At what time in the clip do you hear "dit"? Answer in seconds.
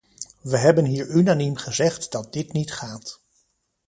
2.33-2.53